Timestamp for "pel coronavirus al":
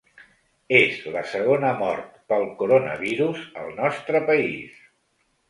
2.33-3.71